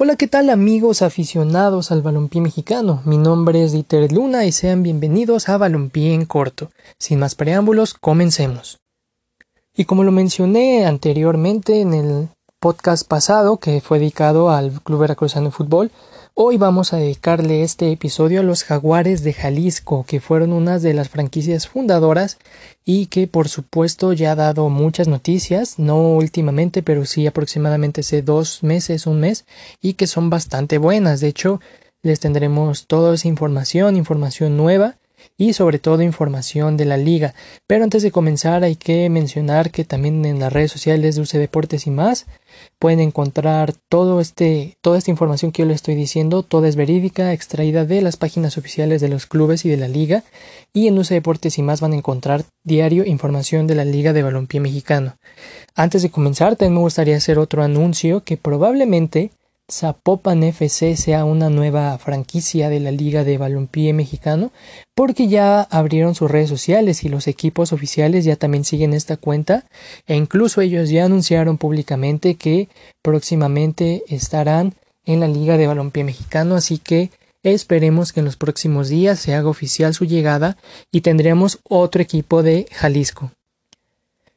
Hola, 0.00 0.14
¿qué 0.14 0.28
tal 0.28 0.48
amigos 0.48 1.02
aficionados 1.02 1.90
al 1.90 2.02
balompié 2.02 2.40
mexicano? 2.40 3.02
Mi 3.04 3.18
nombre 3.18 3.64
es 3.64 3.72
Dieter 3.72 4.12
Luna 4.12 4.44
y 4.44 4.52
sean 4.52 4.84
bienvenidos 4.84 5.48
a 5.48 5.58
Balompié 5.58 6.14
en 6.14 6.24
Corto. 6.24 6.70
Sin 7.00 7.18
más 7.18 7.34
preámbulos, 7.34 7.94
comencemos. 7.94 8.78
Y 9.74 9.86
como 9.86 10.04
lo 10.04 10.12
mencioné 10.12 10.86
anteriormente 10.86 11.80
en 11.80 11.94
el 11.94 12.28
podcast 12.60 13.08
pasado 13.08 13.56
que 13.56 13.80
fue 13.80 13.98
dedicado 13.98 14.50
al 14.50 14.80
Club 14.82 15.00
Veracruzano 15.00 15.46
de 15.46 15.50
Fútbol, 15.50 15.90
Hoy 16.40 16.56
vamos 16.56 16.92
a 16.92 16.98
dedicarle 16.98 17.64
este 17.64 17.90
episodio 17.90 18.38
a 18.38 18.42
los 18.44 18.62
Jaguares 18.62 19.24
de 19.24 19.32
Jalisco, 19.32 20.04
que 20.06 20.20
fueron 20.20 20.52
una 20.52 20.78
de 20.78 20.94
las 20.94 21.08
franquicias 21.08 21.66
fundadoras 21.66 22.38
y 22.84 23.06
que 23.06 23.26
por 23.26 23.48
supuesto 23.48 24.12
ya 24.12 24.30
ha 24.30 24.34
dado 24.36 24.68
muchas 24.68 25.08
noticias, 25.08 25.80
no 25.80 26.00
últimamente, 26.12 26.84
pero 26.84 27.06
sí 27.06 27.26
aproximadamente 27.26 28.02
hace 28.02 28.22
dos 28.22 28.62
meses, 28.62 29.08
un 29.08 29.18
mes, 29.18 29.46
y 29.82 29.94
que 29.94 30.06
son 30.06 30.30
bastante 30.30 30.78
buenas. 30.78 31.18
De 31.18 31.26
hecho, 31.26 31.60
les 32.02 32.20
tendremos 32.20 32.86
toda 32.86 33.16
esa 33.16 33.26
información, 33.26 33.96
información 33.96 34.56
nueva 34.56 34.94
y 35.38 35.52
sobre 35.52 35.78
todo 35.78 36.02
información 36.02 36.76
de 36.76 36.84
la 36.84 36.96
liga. 36.96 37.32
Pero 37.66 37.84
antes 37.84 38.02
de 38.02 38.10
comenzar 38.10 38.64
hay 38.64 38.74
que 38.74 39.08
mencionar 39.08 39.70
que 39.70 39.84
también 39.84 40.24
en 40.26 40.40
las 40.40 40.52
redes 40.52 40.72
sociales 40.72 41.14
de 41.14 41.22
UC 41.22 41.30
Deportes 41.34 41.86
y 41.86 41.90
más 41.90 42.26
pueden 42.80 42.98
encontrar 42.98 43.72
todo 43.88 44.20
este, 44.20 44.76
toda 44.80 44.98
esta 44.98 45.12
información 45.12 45.52
que 45.52 45.62
yo 45.62 45.66
les 45.66 45.76
estoy 45.76 45.94
diciendo, 45.94 46.42
toda 46.42 46.68
es 46.68 46.74
verídica, 46.74 47.32
extraída 47.32 47.84
de 47.84 48.02
las 48.02 48.16
páginas 48.16 48.58
oficiales 48.58 49.00
de 49.00 49.08
los 49.08 49.26
clubes 49.26 49.64
y 49.64 49.68
de 49.68 49.76
la 49.76 49.86
liga. 49.86 50.24
Y 50.72 50.88
en 50.88 50.98
UC 50.98 51.08
Deportes 51.08 51.56
y 51.58 51.62
más 51.62 51.80
van 51.80 51.92
a 51.92 51.96
encontrar 51.96 52.44
diario 52.64 53.06
información 53.06 53.66
de 53.68 53.76
la 53.76 53.84
Liga 53.84 54.12
de 54.12 54.22
Balompié 54.22 54.60
Mexicano. 54.60 55.16
Antes 55.74 56.02
de 56.02 56.10
comenzar, 56.10 56.56
también 56.56 56.74
me 56.74 56.80
gustaría 56.80 57.16
hacer 57.16 57.38
otro 57.38 57.62
anuncio 57.62 58.24
que 58.24 58.36
probablemente 58.36 59.30
Zapopan 59.70 60.42
FC 60.44 60.96
sea 60.96 61.26
una 61.26 61.50
nueva 61.50 61.98
franquicia 61.98 62.70
de 62.70 62.80
la 62.80 62.90
Liga 62.90 63.22
de 63.22 63.36
Balompié 63.36 63.92
Mexicano, 63.92 64.50
porque 64.94 65.28
ya 65.28 65.60
abrieron 65.60 66.14
sus 66.14 66.30
redes 66.30 66.48
sociales 66.48 67.04
y 67.04 67.10
los 67.10 67.26
equipos 67.26 67.74
oficiales 67.74 68.24
ya 68.24 68.36
también 68.36 68.64
siguen 68.64 68.94
esta 68.94 69.18
cuenta, 69.18 69.66
e 70.06 70.16
incluso 70.16 70.62
ellos 70.62 70.88
ya 70.88 71.04
anunciaron 71.04 71.58
públicamente 71.58 72.36
que 72.36 72.70
próximamente 73.02 74.04
estarán 74.08 74.74
en 75.04 75.20
la 75.20 75.28
Liga 75.28 75.58
de 75.58 75.66
Balompié 75.66 76.02
Mexicano, 76.02 76.54
así 76.54 76.78
que 76.78 77.10
esperemos 77.42 78.14
que 78.14 78.20
en 78.20 78.26
los 78.26 78.36
próximos 78.36 78.88
días 78.88 79.18
se 79.18 79.34
haga 79.34 79.50
oficial 79.50 79.92
su 79.92 80.06
llegada 80.06 80.56
y 80.90 81.02
tendremos 81.02 81.60
otro 81.68 82.00
equipo 82.00 82.42
de 82.42 82.66
Jalisco. 82.72 83.32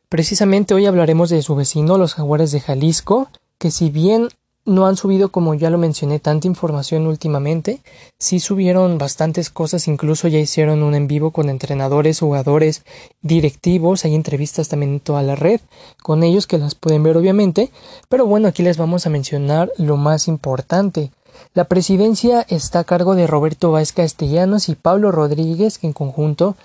Precisamente 0.10 0.74
hoy 0.74 0.88
hablaremos 0.88 1.30
de 1.30 1.42
su 1.42 1.56
vecino, 1.56 1.98
los 1.98 2.16
Jaguares 2.16 2.52
de 2.52 2.60
Jalisco, 2.60 3.30
que 3.58 3.72
si 3.72 3.90
bien 3.90 4.28
no 4.66 4.86
han 4.86 4.96
subido, 4.96 5.32
como 5.32 5.54
ya 5.56 5.70
lo 5.70 5.78
mencioné, 5.78 6.20
tanta 6.20 6.48
información 6.48 7.08
últimamente. 7.08 7.82
Sí 8.20 8.40
subieron 8.40 8.98
bastantes 8.98 9.50
cosas, 9.50 9.88
incluso 9.88 10.28
ya 10.28 10.40
hicieron 10.40 10.84
un 10.84 10.94
en 10.94 11.08
vivo 11.08 11.32
con 11.32 11.50
entrenadores, 11.50 12.20
jugadores, 12.20 12.84
directivos. 13.22 14.06
Hay 14.06 14.16
entrevistas 14.16 14.70
también 14.70 14.94
en 14.94 15.00
toda 15.00 15.24
la 15.24 15.36
red 15.36 15.62
con 16.04 16.24
ellos 16.24 16.48
que 16.48 16.58
las 16.58 16.76
pueden 16.76 17.04
ver 17.04 17.18
obviamente. 17.18 17.72
Pero 18.10 18.26
bueno, 18.26 18.48
aquí 18.48 18.64
les 18.64 18.78
vamos 18.78 19.06
a 19.06 19.10
mencionar 19.10 19.72
lo 19.78 19.98
más 19.98 20.28
importante. 20.28 21.12
La 21.54 21.66
presidencia 21.66 22.46
está 22.50 22.80
a 22.80 22.84
cargo 22.84 23.16
de 23.16 23.28
Roberto 23.28 23.72
Vázquez 23.72 24.12
Castellanos 24.12 24.70
y 24.70 24.76
Pablo 24.76 25.12
Rodríguez, 25.12 25.80
que 25.80 25.88
en 25.88 25.94
conjunto 25.94 26.56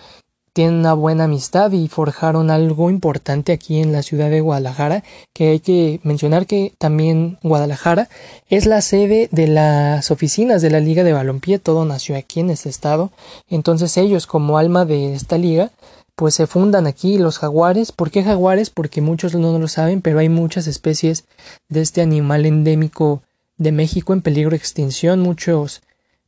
tienen 0.57 0.77
una 0.77 0.95
buena 0.95 1.25
amistad 1.25 1.71
y 1.73 1.87
forjaron 1.87 2.51
algo 2.51 2.89
importante 2.89 3.53
aquí 3.53 3.79
en 3.83 3.93
la 3.93 4.03
ciudad 4.03 4.31
de 4.31 4.41
Guadalajara, 4.41 5.05
que 5.35 5.51
hay 5.51 5.61
que 5.61 6.01
mencionar 6.03 6.47
que 6.47 6.73
también 6.79 7.39
Guadalajara 7.43 8.09
es 8.49 8.65
la 8.65 8.81
sede 8.81 9.29
de 9.31 9.49
las 9.49 10.11
oficinas 10.11 10.63
de 10.63 10.71
la 10.71 10.81
Liga 10.81 11.05
de 11.05 11.13
Balompié, 11.13 11.59
todo 11.59 11.85
nació 11.85 12.17
aquí 12.17 12.41
en 12.41 12.49
este 12.49 12.71
estado, 12.71 13.11
entonces 13.51 13.95
ellos 13.99 14.27
como 14.27 14.57
alma 14.57 14.87
de 14.87 15.13
esta 15.13 15.37
liga 15.37 15.73
pues 16.15 16.35
se 16.35 16.47
fundan 16.47 16.87
aquí 16.87 17.19
los 17.19 17.39
jaguares. 17.39 17.93
¿Por 17.93 18.11
qué 18.11 18.25
jaguares? 18.25 18.71
Porque 18.71 19.03
muchos 19.03 19.35
no 19.35 19.59
lo 19.59 19.69
saben, 19.69 20.01
pero 20.01 20.21
hay 20.21 20.31
muchas 20.31 20.67
especies 20.67 21.25
de 21.69 21.83
este 21.83 22.01
animal 22.01 22.47
endémico 22.47 23.23
de 23.59 23.73
México 23.73 24.15
en 24.15 24.23
peligro 24.23 24.53
de 24.53 24.57
extinción. 24.57 25.21
Muchos 25.21 25.83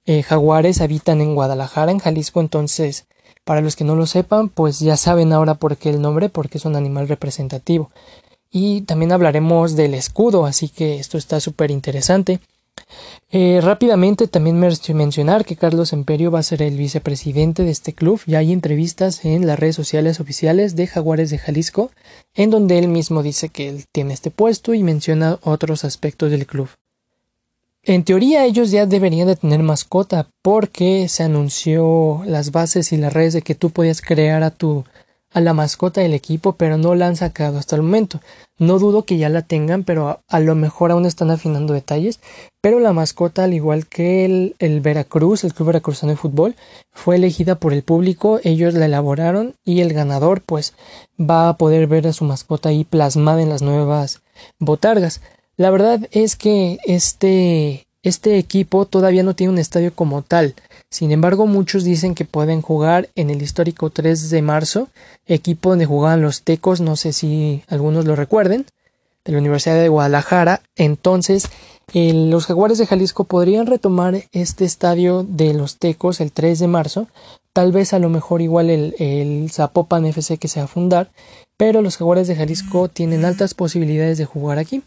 eh, 0.04 0.22
jaguares 0.22 0.82
habitan 0.82 1.22
en 1.22 1.34
Guadalajara, 1.34 1.92
en 1.92 2.00
Jalisco, 2.00 2.42
entonces 2.42 3.06
para 3.48 3.62
los 3.62 3.76
que 3.76 3.84
no 3.84 3.96
lo 3.96 4.04
sepan, 4.04 4.50
pues 4.50 4.78
ya 4.78 4.98
saben 4.98 5.32
ahora 5.32 5.54
por 5.54 5.78
qué 5.78 5.88
el 5.88 6.02
nombre, 6.02 6.28
porque 6.28 6.58
es 6.58 6.66
un 6.66 6.76
animal 6.76 7.08
representativo. 7.08 7.90
Y 8.50 8.82
también 8.82 9.10
hablaremos 9.10 9.74
del 9.74 9.94
escudo, 9.94 10.44
así 10.44 10.68
que 10.68 10.98
esto 10.98 11.16
está 11.16 11.40
súper 11.40 11.70
interesante. 11.70 12.40
Eh, 13.30 13.60
rápidamente 13.62 14.28
también 14.28 14.60
me 14.60 14.68
mencionar 14.92 15.46
que 15.46 15.56
Carlos 15.56 15.94
Emperio 15.94 16.30
va 16.30 16.40
a 16.40 16.42
ser 16.42 16.60
el 16.60 16.76
vicepresidente 16.76 17.62
de 17.64 17.70
este 17.70 17.94
club. 17.94 18.20
Ya 18.26 18.40
hay 18.40 18.52
entrevistas 18.52 19.24
en 19.24 19.46
las 19.46 19.58
redes 19.58 19.76
sociales 19.76 20.20
oficiales 20.20 20.76
de 20.76 20.86
Jaguares 20.86 21.30
de 21.30 21.38
Jalisco, 21.38 21.90
en 22.34 22.50
donde 22.50 22.78
él 22.78 22.88
mismo 22.88 23.22
dice 23.22 23.48
que 23.48 23.70
él 23.70 23.86
tiene 23.90 24.12
este 24.12 24.30
puesto 24.30 24.74
y 24.74 24.82
menciona 24.82 25.38
otros 25.42 25.86
aspectos 25.86 26.30
del 26.30 26.46
club. 26.46 26.68
En 27.88 28.04
teoría 28.04 28.44
ellos 28.44 28.70
ya 28.70 28.84
deberían 28.84 29.28
de 29.28 29.36
tener 29.36 29.62
mascota 29.62 30.28
porque 30.42 31.08
se 31.08 31.22
anunció 31.22 32.20
las 32.26 32.52
bases 32.52 32.92
y 32.92 32.98
las 32.98 33.14
redes 33.14 33.32
de 33.32 33.40
que 33.40 33.54
tú 33.54 33.70
podías 33.70 34.02
crear 34.02 34.42
a 34.42 34.50
tu 34.50 34.84
a 35.32 35.40
la 35.40 35.54
mascota 35.54 36.02
del 36.02 36.12
equipo, 36.12 36.52
pero 36.52 36.76
no 36.76 36.94
la 36.94 37.06
han 37.06 37.16
sacado 37.16 37.58
hasta 37.58 37.76
el 37.76 37.82
momento. 37.82 38.20
No 38.58 38.78
dudo 38.78 39.04
que 39.04 39.16
ya 39.16 39.30
la 39.30 39.40
tengan, 39.40 39.84
pero 39.84 40.20
a, 40.28 40.40
lo 40.40 40.54
mejor 40.54 40.90
aún 40.90 41.06
están 41.06 41.30
afinando 41.30 41.72
detalles. 41.72 42.20
Pero 42.60 42.78
la 42.78 42.92
mascota, 42.92 43.44
al 43.44 43.54
igual 43.54 43.86
que 43.86 44.26
el, 44.26 44.54
el 44.58 44.82
Veracruz, 44.82 45.44
el 45.44 45.54
Club 45.54 45.68
Veracruzano 45.68 46.12
de 46.12 46.18
Fútbol, 46.18 46.56
fue 46.92 47.16
elegida 47.16 47.54
por 47.54 47.72
el 47.72 47.82
público, 47.82 48.38
ellos 48.44 48.74
la 48.74 48.84
elaboraron 48.84 49.54
y 49.64 49.80
el 49.80 49.94
ganador 49.94 50.42
pues 50.42 50.74
va 51.18 51.48
a 51.48 51.56
poder 51.56 51.86
ver 51.86 52.06
a 52.06 52.12
su 52.12 52.24
mascota 52.24 52.68
ahí 52.68 52.84
plasmada 52.84 53.40
en 53.40 53.48
las 53.48 53.62
nuevas 53.62 54.20
botargas. 54.58 55.22
La 55.58 55.70
verdad 55.70 56.08
es 56.12 56.36
que 56.36 56.78
este, 56.86 57.88
este 58.04 58.38
equipo 58.38 58.86
todavía 58.86 59.24
no 59.24 59.34
tiene 59.34 59.52
un 59.52 59.58
estadio 59.58 59.92
como 59.92 60.22
tal. 60.22 60.54
Sin 60.88 61.10
embargo, 61.10 61.48
muchos 61.48 61.82
dicen 61.82 62.14
que 62.14 62.24
pueden 62.24 62.62
jugar 62.62 63.08
en 63.16 63.28
el 63.28 63.42
histórico 63.42 63.90
3 63.90 64.30
de 64.30 64.40
marzo, 64.40 64.88
equipo 65.26 65.70
donde 65.70 65.84
jugaban 65.84 66.22
los 66.22 66.42
Tecos, 66.42 66.80
no 66.80 66.94
sé 66.94 67.12
si 67.12 67.64
algunos 67.66 68.04
lo 68.04 68.14
recuerden, 68.14 68.66
de 69.24 69.32
la 69.32 69.38
Universidad 69.38 69.74
de 69.74 69.88
Guadalajara. 69.88 70.62
Entonces, 70.76 71.48
los 71.92 72.46
Jaguares 72.46 72.78
de 72.78 72.86
Jalisco 72.86 73.24
podrían 73.24 73.66
retomar 73.66 74.22
este 74.30 74.64
estadio 74.64 75.26
de 75.28 75.54
los 75.54 75.78
Tecos 75.78 76.20
el 76.20 76.30
3 76.30 76.60
de 76.60 76.68
marzo, 76.68 77.08
tal 77.52 77.72
vez 77.72 77.94
a 77.94 77.98
lo 77.98 78.10
mejor 78.10 78.42
igual 78.42 78.70
el, 78.70 78.94
el 79.00 79.50
Zapopan 79.50 80.06
FC 80.06 80.38
que 80.38 80.46
se 80.46 80.60
va 80.60 80.66
a 80.66 80.68
fundar, 80.68 81.10
pero 81.58 81.82
los 81.82 81.98
Jaguares 81.98 82.28
de 82.28 82.36
Jalisco 82.36 82.88
tienen 82.88 83.26
altas 83.26 83.52
posibilidades 83.52 84.16
de 84.16 84.24
jugar 84.24 84.58
aquí. 84.58 84.82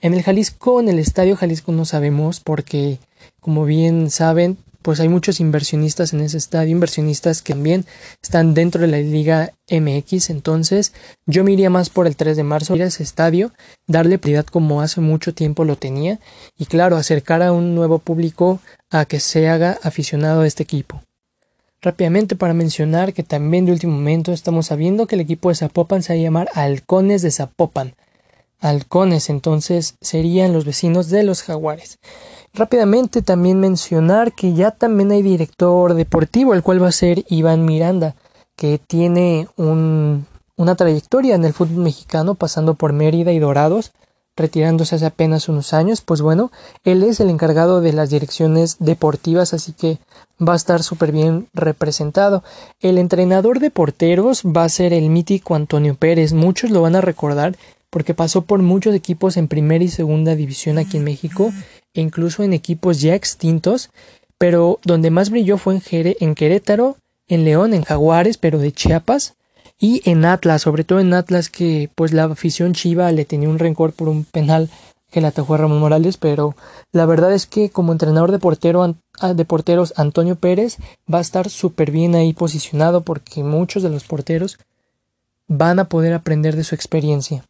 En 0.00 0.14
el 0.14 0.22
Jalisco, 0.22 0.80
en 0.80 0.88
el 0.88 0.98
Estadio 0.98 1.36
Jalisco 1.36 1.70
no 1.70 1.84
sabemos 1.84 2.40
porque, 2.40 2.98
como 3.40 3.66
bien 3.66 4.10
saben, 4.10 4.56
pues 4.80 5.00
hay 5.00 5.08
muchos 5.08 5.38
inversionistas 5.38 6.12
en 6.12 6.20
ese 6.20 6.38
estadio, 6.38 6.72
inversionistas 6.72 7.40
que 7.40 7.52
también 7.52 7.84
están 8.22 8.52
dentro 8.52 8.80
de 8.80 8.86
la 8.86 8.98
Liga 8.98 9.52
MX, 9.70 10.28
entonces 10.28 10.92
yo 11.26 11.44
me 11.44 11.52
iría 11.52 11.70
más 11.70 11.88
por 11.88 12.06
el 12.06 12.16
3 12.16 12.36
de 12.36 12.42
marzo, 12.42 12.74
ir 12.76 12.82
a 12.82 12.86
ese 12.86 13.02
estadio, 13.02 13.52
darle 13.86 14.18
prioridad 14.18 14.44
como 14.44 14.82
hace 14.82 15.00
mucho 15.00 15.32
tiempo 15.32 15.64
lo 15.64 15.76
tenía 15.76 16.20
y 16.58 16.66
claro, 16.66 16.96
acercar 16.96 17.42
a 17.42 17.52
un 17.52 17.74
nuevo 17.74 17.98
público 17.98 18.60
a 18.90 19.06
que 19.06 19.20
se 19.20 19.48
haga 19.48 19.78
aficionado 19.82 20.42
a 20.42 20.46
este 20.46 20.62
equipo. 20.62 21.02
Rápidamente 21.84 22.34
para 22.34 22.54
mencionar 22.54 23.12
que 23.12 23.22
también 23.22 23.66
de 23.66 23.72
último 23.72 23.92
momento 23.92 24.32
estamos 24.32 24.68
sabiendo 24.68 25.06
que 25.06 25.16
el 25.16 25.20
equipo 25.20 25.50
de 25.50 25.56
Zapopan 25.56 26.02
se 26.02 26.14
va 26.14 26.18
a 26.18 26.22
llamar 26.22 26.48
Halcones 26.54 27.20
de 27.20 27.30
Zapopan. 27.30 27.94
Halcones 28.58 29.28
entonces 29.28 29.96
serían 30.00 30.54
los 30.54 30.64
vecinos 30.64 31.10
de 31.10 31.24
los 31.24 31.42
jaguares. 31.42 31.98
Rápidamente 32.54 33.20
también 33.20 33.60
mencionar 33.60 34.32
que 34.32 34.54
ya 34.54 34.70
también 34.70 35.12
hay 35.12 35.20
director 35.20 35.92
deportivo, 35.92 36.54
el 36.54 36.62
cual 36.62 36.82
va 36.82 36.88
a 36.88 36.92
ser 36.92 37.22
Iván 37.28 37.66
Miranda, 37.66 38.14
que 38.56 38.78
tiene 38.78 39.48
un, 39.58 40.24
una 40.56 40.76
trayectoria 40.76 41.34
en 41.34 41.44
el 41.44 41.52
fútbol 41.52 41.82
mexicano 41.82 42.34
pasando 42.34 42.76
por 42.76 42.94
Mérida 42.94 43.30
y 43.32 43.38
Dorados, 43.40 43.92
retirándose 44.36 44.96
hace 44.96 45.06
apenas 45.06 45.48
unos 45.48 45.72
años, 45.72 46.00
pues 46.00 46.20
bueno, 46.20 46.50
él 46.82 47.02
es 47.02 47.20
el 47.20 47.30
encargado 47.30 47.80
de 47.80 47.92
las 47.92 48.10
direcciones 48.10 48.76
deportivas, 48.80 49.54
así 49.54 49.72
que 49.72 49.98
va 50.40 50.54
a 50.54 50.56
estar 50.56 50.82
súper 50.82 51.12
bien 51.12 51.48
representado. 51.52 52.42
El 52.80 52.98
entrenador 52.98 53.60
de 53.60 53.70
porteros 53.70 54.42
va 54.42 54.64
a 54.64 54.68
ser 54.68 54.92
el 54.92 55.08
mítico 55.08 55.54
Antonio 55.54 55.94
Pérez, 55.94 56.32
muchos 56.32 56.70
lo 56.70 56.82
van 56.82 56.96
a 56.96 57.00
recordar 57.00 57.56
porque 57.90 58.12
pasó 58.12 58.42
por 58.42 58.60
muchos 58.60 58.92
equipos 58.92 59.36
en 59.36 59.46
primera 59.46 59.84
y 59.84 59.88
segunda 59.88 60.34
división 60.34 60.78
aquí 60.78 60.96
en 60.96 61.04
México, 61.04 61.52
e 61.94 62.00
incluso 62.00 62.42
en 62.42 62.52
equipos 62.52 63.00
ya 63.00 63.14
extintos, 63.14 63.90
pero 64.36 64.80
donde 64.82 65.12
más 65.12 65.30
brilló 65.30 65.58
fue 65.58 65.74
en, 65.76 66.16
en 66.18 66.34
Querétaro, 66.34 66.96
en 67.28 67.44
León, 67.44 67.72
en 67.72 67.84
Jaguares, 67.84 68.36
pero 68.36 68.58
de 68.58 68.72
Chiapas, 68.72 69.34
y 69.78 70.02
en 70.08 70.24
Atlas, 70.24 70.62
sobre 70.62 70.84
todo 70.84 71.00
en 71.00 71.14
Atlas 71.14 71.50
que 71.50 71.90
pues 71.94 72.12
la 72.12 72.24
afición 72.24 72.74
chiva 72.74 73.10
le 73.12 73.24
tenía 73.24 73.48
un 73.48 73.58
rencor 73.58 73.92
por 73.92 74.08
un 74.08 74.24
penal 74.24 74.70
que 75.10 75.20
la 75.20 75.28
atajó 75.28 75.54
a 75.54 75.58
Ramón 75.58 75.78
Morales, 75.78 76.16
pero 76.16 76.56
la 76.90 77.06
verdad 77.06 77.32
es 77.32 77.46
que 77.46 77.70
como 77.70 77.92
entrenador 77.92 78.32
de, 78.32 78.40
portero, 78.40 78.96
ah, 79.20 79.34
de 79.34 79.44
porteros 79.44 79.94
Antonio 79.96 80.34
Pérez 80.34 80.78
va 81.12 81.18
a 81.18 81.20
estar 81.22 81.50
súper 81.50 81.92
bien 81.92 82.16
ahí 82.16 82.32
posicionado 82.32 83.02
porque 83.02 83.44
muchos 83.44 83.84
de 83.84 83.90
los 83.90 84.04
porteros 84.04 84.58
van 85.46 85.78
a 85.78 85.88
poder 85.88 86.14
aprender 86.14 86.56
de 86.56 86.64
su 86.64 86.74
experiencia. 86.74 87.44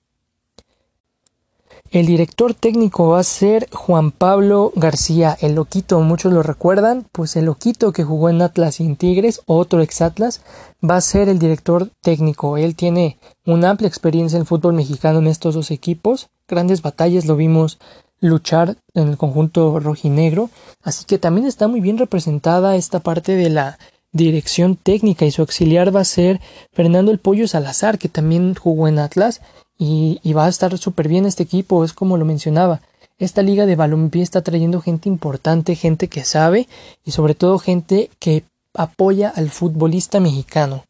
El 1.91 2.07
director 2.07 2.55
técnico 2.55 3.11
va 3.11 3.21
a 3.21 3.25
ser 3.25 3.69
Juan 3.71 4.11
Pablo 4.11 4.73
García, 4.75 5.37
el 5.41 5.55
loquito, 5.55 6.01
muchos 6.01 6.33
lo 6.33 6.43
recuerdan, 6.43 7.07
pues 7.13 7.37
el 7.37 7.45
loquito 7.45 7.93
que 7.93 8.03
jugó 8.03 8.31
en 8.31 8.43
Atlas 8.43 8.81
y 8.81 8.85
en 8.85 8.97
Tigres, 8.97 9.43
otro 9.47 9.81
ex 9.81 10.03
Atlas, 10.03 10.41
va 10.83 10.97
a 10.97 11.01
ser 11.01 11.29
el 11.29 11.39
director 11.39 11.91
técnico. 12.03 12.57
Él 12.57 12.75
tiene 12.75 13.19
una 13.47 13.71
amplia 13.71 13.87
experiencia 13.87 14.37
en 14.37 14.41
el 14.41 14.47
fútbol 14.47 14.75
mexicano 14.75 15.21
en 15.21 15.29
estos 15.29 15.55
dos 15.55 15.71
equipos, 15.71 16.31
grandes 16.49 16.83
batallas 16.83 17.27
lo 17.27 17.37
vimos 17.37 17.79
luchar 18.21 18.77
en 18.95 19.09
el 19.09 19.17
conjunto 19.17 19.79
rojinegro, 19.79 20.51
así 20.83 21.05
que 21.05 21.19
también 21.19 21.47
está 21.47 21.69
muy 21.69 21.81
bien 21.81 21.99
representada 21.99 22.75
esta 22.75 23.01
parte 23.01 23.37
de 23.37 23.51
la 23.51 23.79
dirección 24.13 24.77
técnica 24.77 25.27
y 25.27 25.31
su 25.31 25.43
auxiliar 25.43 25.95
va 25.95 26.01
a 26.01 26.05
ser 26.05 26.41
Fernando 26.73 27.13
El 27.13 27.19
Pollo 27.19 27.47
Salazar, 27.47 27.99
que 27.99 28.09
también 28.09 28.55
jugó 28.55 28.89
en 28.89 28.99
Atlas 28.99 29.41
y, 29.79 30.33
va 30.33 30.47
a 30.47 30.49
estar 30.49 30.77
súper 30.79 31.09
bien 31.09 31.27
este 31.27 31.43
equipo, 31.43 31.85
es 31.85 31.93
como 31.93 32.17
lo 32.17 32.25
mencionaba. 32.25 32.81
Esta 33.19 33.43
liga 33.43 33.67
de 33.67 33.77
balompié 33.77 34.23
está 34.23 34.43
trayendo 34.43 34.81
gente 34.81 35.09
importante, 35.09 35.75
gente 35.77 36.09
que 36.09 36.25
sabe 36.25 36.69
y 37.05 37.13
sobre 37.13 37.35
todo 37.35 37.59
gente 37.59 38.11
que 38.19 38.45
apoya 38.75 39.29
al 39.29 39.51
futbolista 39.51 40.21
mexicano. 40.21 40.85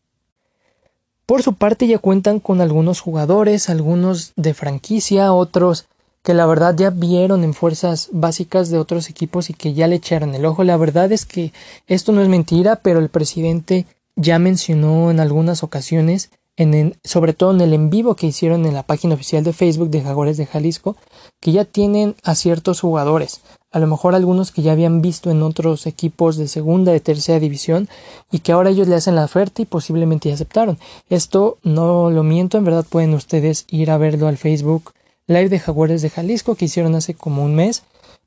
Por 1.26 1.42
su 1.42 1.54
parte 1.54 1.86
ya 1.86 1.98
cuentan 1.98 2.40
con 2.40 2.60
algunos 2.60 3.00
jugadores, 3.00 3.70
algunos 3.70 4.32
de 4.36 4.54
franquicia, 4.54 5.32
otros 5.32 5.86
que 6.22 6.34
la 6.34 6.46
verdad 6.46 6.74
ya 6.76 6.88
vieron 6.88 7.44
en 7.44 7.52
fuerzas 7.52 8.08
básicas 8.10 8.70
de 8.70 8.78
otros 8.78 9.10
equipos 9.10 9.50
y 9.50 9.54
que 9.54 9.74
ya 9.74 9.86
le 9.86 9.96
echaron 9.96 10.34
el 10.34 10.46
ojo. 10.46 10.64
La 10.64 10.78
verdad 10.78 11.12
es 11.12 11.26
que 11.26 11.52
esto 11.86 12.12
no 12.12 12.22
es 12.22 12.28
mentira, 12.28 12.76
pero 12.76 12.98
el 12.98 13.10
presidente 13.10 13.86
ya 14.16 14.38
mencionó 14.38 15.10
en 15.10 15.20
algunas 15.20 15.62
ocasiones 15.62 16.30
en 16.56 16.96
sobre 17.02 17.32
todo 17.32 17.52
en 17.52 17.60
el 17.60 17.72
en 17.72 17.90
vivo 17.90 18.14
que 18.14 18.26
hicieron 18.26 18.64
en 18.66 18.74
la 18.74 18.84
página 18.84 19.14
oficial 19.14 19.42
de 19.44 19.52
Facebook 19.52 19.90
de 19.90 20.02
Jaguares 20.02 20.36
de 20.36 20.46
Jalisco, 20.46 20.96
que 21.40 21.52
ya 21.52 21.64
tienen 21.64 22.14
a 22.22 22.34
ciertos 22.34 22.80
jugadores, 22.80 23.40
a 23.72 23.80
lo 23.80 23.86
mejor 23.86 24.14
algunos 24.14 24.52
que 24.52 24.62
ya 24.62 24.72
habían 24.72 25.02
visto 25.02 25.30
en 25.30 25.42
otros 25.42 25.86
equipos 25.86 26.36
de 26.36 26.46
segunda, 26.46 26.92
de 26.92 27.00
tercera 27.00 27.40
división, 27.40 27.88
y 28.30 28.38
que 28.38 28.52
ahora 28.52 28.70
ellos 28.70 28.86
le 28.86 28.94
hacen 28.94 29.16
la 29.16 29.24
oferta 29.24 29.62
y 29.62 29.66
posiblemente 29.66 30.28
ya 30.28 30.34
aceptaron. 30.36 30.78
Esto 31.08 31.58
no 31.64 32.10
lo 32.10 32.22
miento, 32.22 32.56
en 32.56 32.64
verdad 32.64 32.86
pueden 32.88 33.14
ustedes 33.14 33.64
ir 33.68 33.90
a 33.90 33.98
verlo 33.98 34.28
al 34.28 34.38
Facebook 34.38 34.92
Live 35.26 35.48
de 35.48 35.58
Jaguares 35.58 36.02
de 36.02 36.10
Jalisco 36.10 36.54
que 36.54 36.66
hicieron 36.66 36.94
hace 36.94 37.14
como 37.14 37.42
un 37.42 37.54
mes 37.54 37.82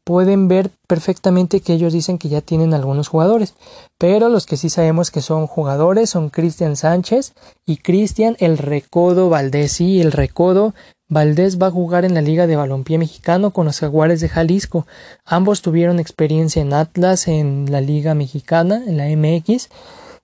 pueden 0.07 0.47
ver 0.47 0.71
perfectamente 0.87 1.59
que 1.59 1.73
ellos 1.73 1.91
dicen 1.91 2.17
que 2.17 2.29
ya 2.29 2.39
tienen 2.39 2.73
algunos 2.73 3.09
jugadores, 3.09 3.55
pero 3.97 4.29
los 4.29 4.45
que 4.45 4.55
sí 4.55 4.69
sabemos 4.69 5.11
que 5.11 5.19
son 5.19 5.47
jugadores 5.47 6.11
son 6.11 6.29
Cristian 6.29 6.77
Sánchez 6.77 7.33
y 7.65 7.75
Cristian 7.75 8.37
el 8.39 8.57
Recodo 8.57 9.27
Valdés. 9.27 9.73
Sí, 9.73 9.99
el 9.99 10.13
Recodo 10.13 10.73
Valdés 11.09 11.61
va 11.61 11.67
a 11.67 11.71
jugar 11.71 12.05
en 12.05 12.13
la 12.13 12.21
Liga 12.21 12.47
de 12.47 12.55
Balompié 12.55 12.97
Mexicano 12.97 13.51
con 13.51 13.65
los 13.65 13.81
Jaguares 13.81 14.21
de 14.21 14.29
Jalisco. 14.29 14.87
Ambos 15.25 15.61
tuvieron 15.61 15.99
experiencia 15.99 16.61
en 16.61 16.71
Atlas, 16.71 17.27
en 17.27 17.69
la 17.69 17.81
Liga 17.81 18.13
Mexicana, 18.13 18.81
en 18.87 18.95
la 18.95 19.07
MX, 19.07 19.67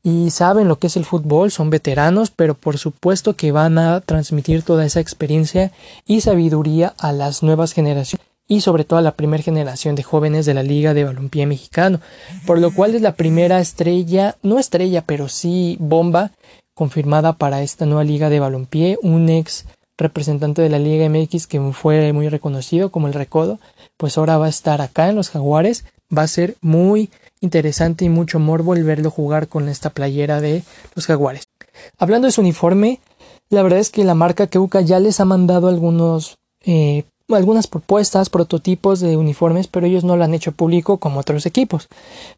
y 0.01 0.31
saben 0.31 0.69
lo 0.69 0.79
que 0.79 0.87
es 0.87 0.95
el 0.95 1.03
fútbol, 1.03 1.51
son 1.51 1.69
veteranos, 1.69 2.31
pero 2.31 2.53
por 2.53 2.77
supuesto 2.77 3.35
que 3.35 3.51
van 3.51 3.77
a 3.77 3.99
transmitir 3.99 4.63
toda 4.63 4.85
esa 4.85 5.01
experiencia 5.01 5.73
y 6.07 6.21
sabiduría 6.21 6.93
a 6.97 7.11
las 7.11 7.43
nuevas 7.43 7.73
generaciones 7.73 8.32
y 8.47 8.61
sobre 8.61 8.83
todo 8.83 8.99
a 8.99 9.03
la 9.03 9.15
primera 9.15 9.43
generación 9.43 9.95
de 9.95 10.03
jóvenes 10.03 10.45
de 10.45 10.53
la 10.53 10.63
Liga 10.63 10.93
de 10.93 11.03
Balompié 11.03 11.45
Mexicano, 11.45 11.99
por 12.45 12.59
lo 12.59 12.73
cual 12.73 12.95
es 12.95 13.01
la 13.01 13.15
primera 13.15 13.59
estrella, 13.59 14.37
no 14.43 14.59
estrella, 14.59 15.03
pero 15.05 15.29
sí 15.29 15.77
bomba 15.79 16.31
confirmada 16.73 17.33
para 17.33 17.61
esta 17.61 17.85
nueva 17.85 18.03
Liga 18.03 18.29
de 18.29 18.39
Balompié, 18.39 18.97
un 19.01 19.29
ex 19.29 19.65
representante 19.97 20.61
de 20.61 20.69
la 20.69 20.79
Liga 20.79 21.07
MX 21.07 21.47
que 21.47 21.61
fue 21.71 22.11
muy 22.13 22.27
reconocido 22.29 22.91
como 22.91 23.07
el 23.07 23.13
Recodo, 23.13 23.59
pues 23.97 24.17
ahora 24.17 24.37
va 24.37 24.47
a 24.47 24.49
estar 24.49 24.81
acá 24.81 25.09
en 25.09 25.15
los 25.15 25.29
Jaguares, 25.29 25.85
va 26.15 26.23
a 26.23 26.27
ser 26.27 26.55
muy 26.61 27.09
interesante 27.41 28.05
y 28.05 28.09
mucho 28.09 28.39
morbo 28.39 28.73
el 28.73 28.83
verlo 28.83 29.11
jugar 29.11 29.47
con 29.47 29.69
esta 29.69 29.91
playera 29.91 30.41
de 30.41 30.63
los 30.95 31.05
Jaguares. 31.05 31.43
Hablando 31.97 32.27
de 32.27 32.31
su 32.31 32.41
uniforme, 32.41 32.99
la 33.49 33.61
verdad 33.61 33.79
es 33.79 33.89
que 33.89 34.03
la 34.03 34.15
marca 34.15 34.47
Keuka 34.47 34.81
ya 34.81 34.99
les 34.99 35.19
ha 35.19 35.25
mandado 35.25 35.67
algunos 35.67 36.37
eh, 36.65 37.03
algunas 37.29 37.67
propuestas, 37.67 38.29
prototipos 38.29 38.99
de 38.99 39.15
uniformes, 39.15 39.67
pero 39.67 39.85
ellos 39.85 40.03
no 40.03 40.17
lo 40.17 40.23
han 40.23 40.33
hecho 40.33 40.51
público 40.51 40.97
como 40.97 41.21
otros 41.21 41.45
equipos. 41.45 41.87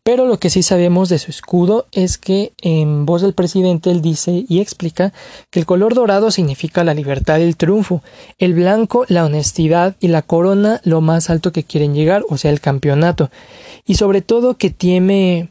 Pero 0.03 0.25
lo 0.25 0.37
que 0.37 0.49
sí 0.49 0.61
sabemos 0.61 1.09
de 1.09 1.17
su 1.17 1.31
escudo 1.31 1.87
es 1.91 2.17
que 2.17 2.53
en 2.61 3.05
voz 3.05 3.21
del 3.21 3.33
presidente 3.33 3.89
él 3.89 4.01
dice 4.01 4.45
y 4.47 4.59
explica 4.59 5.11
que 5.49 5.59
el 5.59 5.65
color 5.65 5.95
dorado 5.95 6.29
significa 6.29 6.83
la 6.83 6.93
libertad 6.93 7.39
y 7.39 7.43
el 7.43 7.57
triunfo, 7.57 8.03
el 8.37 8.53
blanco 8.53 9.05
la 9.07 9.25
honestidad 9.25 9.95
y 9.99 10.09
la 10.09 10.21
corona 10.21 10.81
lo 10.83 11.01
más 11.01 11.29
alto 11.29 11.51
que 11.51 11.63
quieren 11.63 11.95
llegar, 11.95 12.23
o 12.29 12.37
sea, 12.37 12.51
el 12.51 12.61
campeonato. 12.61 13.31
Y 13.85 13.95
sobre 13.95 14.21
todo 14.21 14.57
que 14.57 14.69
tiene 14.69 15.49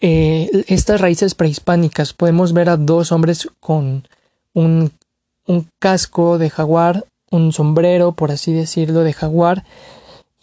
eh, 0.00 0.64
estas 0.66 1.00
raíces 1.00 1.34
prehispánicas. 1.34 2.12
Podemos 2.12 2.52
ver 2.52 2.68
a 2.68 2.76
dos 2.76 3.12
hombres 3.12 3.48
con 3.60 4.06
un, 4.52 4.92
un 5.46 5.68
casco 5.78 6.38
de 6.38 6.50
jaguar 6.50 7.04
un 7.30 7.52
sombrero, 7.52 8.12
por 8.12 8.30
así 8.30 8.52
decirlo, 8.52 9.00
de 9.00 9.12
jaguar 9.12 9.64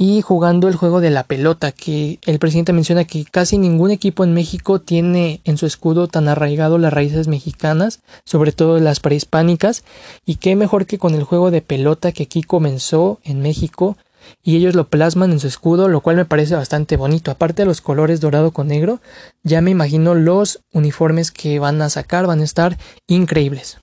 y 0.03 0.21
jugando 0.21 0.67
el 0.67 0.75
juego 0.75 0.99
de 0.99 1.11
la 1.11 1.23
pelota, 1.23 1.71
que 1.71 2.17
el 2.25 2.39
presidente 2.39 2.73
menciona 2.73 3.03
que 3.05 3.23
casi 3.23 3.59
ningún 3.59 3.91
equipo 3.91 4.23
en 4.23 4.33
México 4.33 4.81
tiene 4.81 5.41
en 5.43 5.59
su 5.59 5.67
escudo 5.67 6.07
tan 6.07 6.27
arraigado 6.27 6.79
las 6.79 6.91
raíces 6.91 7.27
mexicanas, 7.27 7.99
sobre 8.25 8.51
todo 8.51 8.79
las 8.79 8.99
prehispánicas, 8.99 9.83
y 10.25 10.37
qué 10.37 10.55
mejor 10.55 10.87
que 10.87 10.97
con 10.97 11.13
el 11.13 11.21
juego 11.23 11.51
de 11.51 11.61
pelota 11.61 12.13
que 12.13 12.23
aquí 12.23 12.41
comenzó 12.41 13.19
en 13.23 13.41
México, 13.41 13.95
y 14.41 14.55
ellos 14.55 14.73
lo 14.73 14.87
plasman 14.87 15.33
en 15.33 15.39
su 15.39 15.45
escudo, 15.45 15.87
lo 15.87 16.01
cual 16.01 16.15
me 16.15 16.25
parece 16.25 16.55
bastante 16.55 16.97
bonito. 16.97 17.29
Aparte 17.29 17.61
de 17.61 17.67
los 17.67 17.81
colores 17.81 18.21
dorado 18.21 18.49
con 18.49 18.69
negro, 18.69 19.01
ya 19.43 19.61
me 19.61 19.69
imagino 19.69 20.15
los 20.15 20.61
uniformes 20.73 21.29
que 21.29 21.59
van 21.59 21.79
a 21.79 21.91
sacar, 21.91 22.25
van 22.25 22.41
a 22.41 22.45
estar 22.45 22.79
increíbles. 23.05 23.77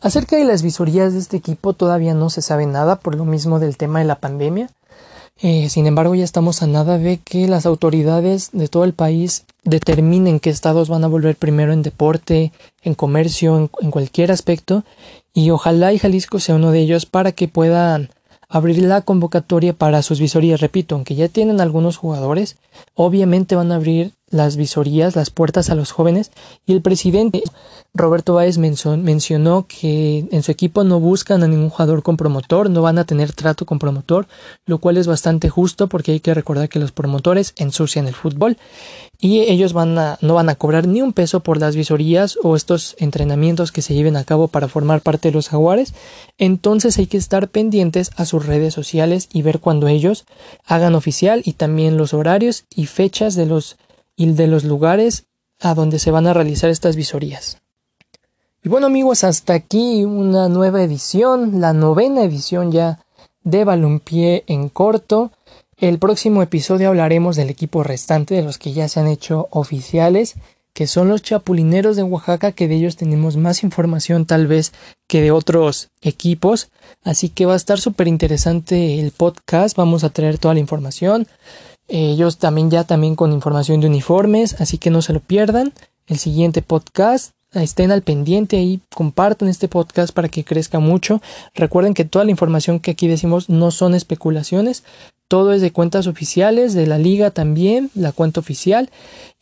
Acerca 0.00 0.36
de 0.36 0.44
las 0.44 0.62
visorías 0.62 1.12
de 1.12 1.18
este 1.18 1.36
equipo 1.36 1.72
todavía 1.72 2.14
no 2.14 2.30
se 2.30 2.42
sabe 2.42 2.66
nada 2.66 2.96
por 2.96 3.14
lo 3.14 3.24
mismo 3.24 3.58
del 3.58 3.76
tema 3.76 3.98
de 3.98 4.04
la 4.04 4.20
pandemia. 4.20 4.70
Eh, 5.42 5.68
sin 5.68 5.86
embargo, 5.86 6.14
ya 6.14 6.24
estamos 6.24 6.62
a 6.62 6.66
nada 6.66 6.96
de 6.96 7.18
que 7.18 7.46
las 7.46 7.66
autoridades 7.66 8.50
de 8.52 8.68
todo 8.68 8.84
el 8.84 8.94
país 8.94 9.44
determinen 9.64 10.40
qué 10.40 10.48
estados 10.48 10.88
van 10.88 11.04
a 11.04 11.08
volver 11.08 11.36
primero 11.36 11.72
en 11.72 11.82
deporte, 11.82 12.52
en 12.82 12.94
comercio, 12.94 13.56
en, 13.58 13.70
en 13.80 13.90
cualquier 13.90 14.32
aspecto, 14.32 14.84
y 15.34 15.50
ojalá 15.50 15.92
y 15.92 15.98
Jalisco 15.98 16.40
sea 16.40 16.54
uno 16.54 16.70
de 16.70 16.80
ellos 16.80 17.04
para 17.04 17.32
que 17.32 17.48
puedan 17.48 18.08
abrir 18.48 18.78
la 18.82 19.02
convocatoria 19.02 19.74
para 19.74 20.02
sus 20.02 20.20
visorías. 20.20 20.60
Repito, 20.60 20.94
aunque 20.94 21.14
ya 21.14 21.28
tienen 21.28 21.60
algunos 21.60 21.98
jugadores, 21.98 22.56
obviamente 22.94 23.56
van 23.56 23.72
a 23.72 23.76
abrir 23.76 24.12
las 24.30 24.56
visorías, 24.56 25.14
las 25.14 25.30
puertas 25.30 25.70
a 25.70 25.76
los 25.76 25.92
jóvenes 25.92 26.32
y 26.66 26.72
el 26.72 26.82
presidente 26.82 27.42
Roberto 27.94 28.34
Báez 28.34 28.58
mencionó 28.58 29.66
que 29.68 30.26
en 30.30 30.42
su 30.42 30.50
equipo 30.50 30.82
no 30.82 30.98
buscan 30.98 31.44
a 31.44 31.48
ningún 31.48 31.70
jugador 31.70 32.02
con 32.02 32.16
promotor, 32.16 32.68
no 32.68 32.82
van 32.82 32.98
a 32.98 33.04
tener 33.04 33.32
trato 33.32 33.66
con 33.66 33.78
promotor, 33.78 34.26
lo 34.66 34.78
cual 34.78 34.96
es 34.96 35.06
bastante 35.06 35.48
justo 35.48 35.88
porque 35.88 36.12
hay 36.12 36.20
que 36.20 36.34
recordar 36.34 36.68
que 36.68 36.80
los 36.80 36.90
promotores 36.90 37.54
ensucian 37.56 38.08
el 38.08 38.14
fútbol 38.14 38.58
y 39.20 39.42
ellos 39.42 39.72
van 39.72 39.96
a, 39.96 40.18
no 40.20 40.34
van 40.34 40.48
a 40.48 40.56
cobrar 40.56 40.88
ni 40.88 41.02
un 41.02 41.12
peso 41.12 41.40
por 41.40 41.58
las 41.58 41.76
visorías 41.76 42.36
o 42.42 42.56
estos 42.56 42.96
entrenamientos 42.98 43.70
que 43.70 43.80
se 43.80 43.94
lleven 43.94 44.16
a 44.16 44.24
cabo 44.24 44.48
para 44.48 44.68
formar 44.68 45.02
parte 45.02 45.28
de 45.28 45.34
los 45.34 45.48
jaguares, 45.48 45.94
entonces 46.36 46.98
hay 46.98 47.06
que 47.06 47.16
estar 47.16 47.48
pendientes 47.48 48.10
a 48.16 48.24
sus 48.24 48.44
redes 48.44 48.74
sociales 48.74 49.28
y 49.32 49.42
ver 49.42 49.60
cuando 49.60 49.86
ellos 49.86 50.24
hagan 50.66 50.96
oficial 50.96 51.42
y 51.44 51.52
también 51.52 51.96
los 51.96 52.12
horarios 52.12 52.64
y 52.74 52.86
fechas 52.86 53.36
de 53.36 53.46
los 53.46 53.76
y 54.16 54.32
de 54.32 54.46
los 54.46 54.64
lugares 54.64 55.26
a 55.60 55.74
donde 55.74 55.98
se 55.98 56.10
van 56.10 56.26
a 56.26 56.34
realizar 56.34 56.70
estas 56.70 56.96
visorías. 56.96 57.58
Y 58.62 58.68
bueno 58.68 58.88
amigos, 58.88 59.22
hasta 59.22 59.54
aquí 59.54 60.04
una 60.04 60.48
nueva 60.48 60.82
edición, 60.82 61.60
la 61.60 61.72
novena 61.72 62.24
edición 62.24 62.72
ya 62.72 62.98
de 63.44 63.64
Balumpié 63.64 64.42
en 64.48 64.68
corto. 64.68 65.30
El 65.76 65.98
próximo 65.98 66.42
episodio 66.42 66.88
hablaremos 66.88 67.36
del 67.36 67.50
equipo 67.50 67.84
restante 67.84 68.34
de 68.34 68.42
los 68.42 68.58
que 68.58 68.72
ya 68.72 68.88
se 68.88 68.98
han 68.98 69.06
hecho 69.06 69.46
oficiales, 69.50 70.34
que 70.72 70.86
son 70.86 71.08
los 71.08 71.22
chapulineros 71.22 71.96
de 71.96 72.02
Oaxaca, 72.02 72.52
que 72.52 72.66
de 72.66 72.74
ellos 72.74 72.96
tenemos 72.96 73.36
más 73.36 73.62
información 73.62 74.26
tal 74.26 74.46
vez 74.46 74.72
que 75.06 75.22
de 75.22 75.30
otros 75.30 75.90
equipos. 76.02 76.68
Así 77.04 77.28
que 77.28 77.46
va 77.46 77.52
a 77.52 77.56
estar 77.56 77.78
súper 77.78 78.08
interesante 78.08 78.98
el 78.98 79.12
podcast, 79.12 79.76
vamos 79.76 80.02
a 80.02 80.10
traer 80.10 80.38
toda 80.38 80.54
la 80.54 80.60
información. 80.60 81.28
Ellos 81.88 82.38
también 82.38 82.70
ya 82.70 82.84
también 82.84 83.14
con 83.14 83.32
información 83.32 83.80
de 83.80 83.86
uniformes, 83.86 84.60
así 84.60 84.78
que 84.78 84.90
no 84.90 85.02
se 85.02 85.12
lo 85.12 85.20
pierdan. 85.20 85.72
El 86.06 86.18
siguiente 86.18 86.62
podcast 86.62 87.32
estén 87.52 87.92
al 87.92 88.02
pendiente 88.02 88.56
ahí, 88.56 88.80
compartan 88.94 89.48
este 89.48 89.68
podcast 89.68 90.12
para 90.12 90.28
que 90.28 90.44
crezca 90.44 90.78
mucho. 90.78 91.20
Recuerden 91.54 91.94
que 91.94 92.04
toda 92.04 92.24
la 92.24 92.30
información 92.30 92.80
que 92.80 92.92
aquí 92.92 93.08
decimos 93.08 93.48
no 93.48 93.70
son 93.70 93.94
especulaciones, 93.94 94.84
todo 95.28 95.52
es 95.52 95.60
de 95.60 95.72
cuentas 95.72 96.06
oficiales, 96.06 96.72
de 96.74 96.86
la 96.86 96.98
liga 96.98 97.30
también, 97.30 97.90
la 97.94 98.12
cuenta 98.12 98.40
oficial. 98.40 98.90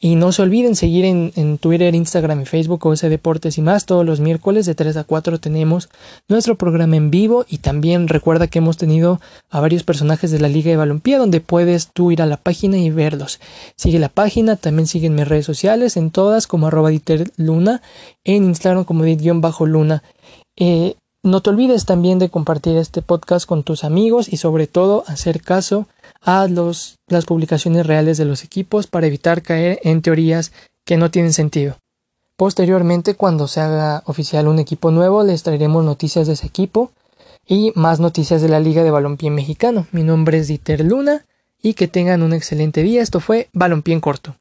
Y 0.01 0.17
no 0.17 0.33
se 0.33 0.43
olviden 0.43 0.77
seguir 0.77 1.05
en, 1.05 1.59
Twitter, 1.59 1.95
Instagram 1.95 2.43
y 2.43 2.45
Facebook 2.47 2.85
OS 2.85 3.03
Deportes 3.03 3.57
y 3.59 3.63
más. 3.63 3.87
Todos 3.87 4.05
los 4.05 4.21
miércoles 4.21 4.67
de 4.67 4.75
3 4.75 4.99
a 4.99 5.05
4 5.05 5.41
tenemos 5.41 5.89
nuestro 6.29 6.57
programa 6.57 6.97
en 6.97 7.11
vivo. 7.11 7.47
Y 7.49 7.59
también 7.59 8.09
recuerda 8.09 8.47
que 8.47 8.59
hemos 8.59 8.77
tenido 8.77 9.21
a 9.51 9.61
varios 9.61 9.83
personajes 9.83 10.31
de 10.31 10.41
la 10.41 10.49
Liga 10.49 10.71
de 10.71 10.77
Balompié 10.77 11.17
donde 11.17 11.41
puedes 11.41 11.89
tú 11.89 12.13
ir 12.13 12.21
a 12.21 12.27
la 12.27 12.37
página 12.37 12.77
y 12.77 12.91
verlos. 12.91 13.41
Sigue 13.77 13.99
la 13.99 14.09
página, 14.09 14.57
también 14.57 14.87
siguen 14.87 15.15
mis 15.15 15.29
redes 15.29 15.47
sociales 15.47 15.97
en 15.97 16.11
todas 16.11 16.47
como 16.47 16.67
arroba 16.67 16.91
Luna, 17.37 17.81
en 18.25 18.45
Instagram 18.45 18.85
como 18.85 19.05
dit-luna. 19.05 20.03
Eh, 20.57 20.95
no 21.25 21.41
te 21.41 21.51
olvides 21.51 21.87
también 21.87 22.19
de 22.19 22.29
compartir 22.29 22.77
este 22.77 23.01
podcast 23.01 23.47
con 23.47 23.63
tus 23.63 23.83
amigos 23.83 24.31
y 24.31 24.37
sobre 24.37 24.67
todo 24.67 25.05
hacer 25.07 25.41
caso 25.41 25.89
a 26.21 26.47
las 26.47 27.25
publicaciones 27.25 27.87
reales 27.87 28.19
de 28.19 28.27
los 28.27 28.45
equipos 28.45 28.87
para 28.87 29.07
evitar 29.07 29.41
caer 29.41 29.81
en 29.83 30.03
teorías 30.03 30.53
que 30.85 30.99
no 30.99 31.11
tienen 31.11 31.33
sentido. 31.33 31.79
Posteriormente, 32.37 33.15
cuando 33.15 33.49
se 33.49 33.61
haga 33.61 34.03
oficial 34.05 34.49
un 34.49 34.59
equipo 34.59 34.91
nuevo, 34.91 35.25
les 35.25 35.43
traeremos 35.43 35.83
noticias 35.83 36.27
de 36.27 36.35
ese 36.35 36.47
equipo 36.47 36.91
y 37.47 37.73
más 37.75 38.01
noticias 38.01 38.43
de 38.43 38.51
la 38.51 38.61
Liga 38.61 38.83
de 38.83 38.91
Balompié 38.91 39.31
Mexicano. 39.31 39.87
Mi 39.93 40.03
nombre 40.03 40.39
es 40.39 40.49
Dieter 40.49 40.85
Luna 40.85 41.25
y 41.63 41.73
que 41.73 41.89
tengan 41.89 42.23
un 42.23 42.35
excelente 42.35 42.83
día. 42.83 43.01
Esto 43.01 43.21
fue 43.21 43.49
Balompié 43.55 43.95
en 43.95 44.01
corto. 44.01 44.37